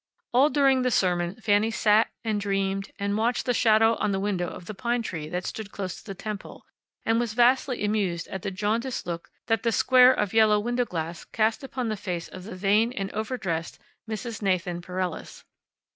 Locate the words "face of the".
11.95-12.55